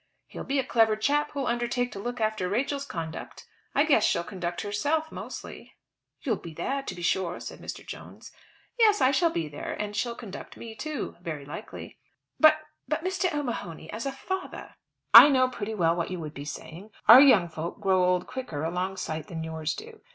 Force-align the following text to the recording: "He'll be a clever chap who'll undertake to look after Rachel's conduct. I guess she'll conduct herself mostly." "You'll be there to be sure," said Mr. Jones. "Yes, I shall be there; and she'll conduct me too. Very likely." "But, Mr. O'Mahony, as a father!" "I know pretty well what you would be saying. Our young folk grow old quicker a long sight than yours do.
"He'll 0.25 0.43
be 0.43 0.57
a 0.57 0.63
clever 0.63 0.95
chap 0.95 1.29
who'll 1.31 1.45
undertake 1.45 1.91
to 1.91 1.99
look 1.99 2.19
after 2.19 2.49
Rachel's 2.49 2.85
conduct. 2.85 3.45
I 3.75 3.83
guess 3.85 4.03
she'll 4.03 4.23
conduct 4.23 4.61
herself 4.61 5.11
mostly." 5.11 5.77
"You'll 6.23 6.37
be 6.37 6.55
there 6.55 6.81
to 6.81 6.95
be 6.95 7.03
sure," 7.03 7.39
said 7.39 7.59
Mr. 7.59 7.85
Jones. 7.85 8.31
"Yes, 8.79 8.99
I 8.99 9.11
shall 9.11 9.29
be 9.29 9.47
there; 9.47 9.73
and 9.79 9.95
she'll 9.95 10.15
conduct 10.15 10.57
me 10.57 10.73
too. 10.73 11.17
Very 11.21 11.45
likely." 11.45 11.99
"But, 12.39 12.61
Mr. 12.89 13.31
O'Mahony, 13.31 13.91
as 13.93 14.07
a 14.07 14.11
father!" 14.11 14.73
"I 15.13 15.29
know 15.29 15.47
pretty 15.49 15.75
well 15.75 15.95
what 15.95 16.09
you 16.09 16.19
would 16.19 16.33
be 16.33 16.45
saying. 16.45 16.89
Our 17.07 17.21
young 17.21 17.47
folk 17.47 17.79
grow 17.79 18.03
old 18.03 18.25
quicker 18.25 18.63
a 18.63 18.71
long 18.71 18.97
sight 18.97 19.27
than 19.27 19.43
yours 19.43 19.75
do. 19.75 20.01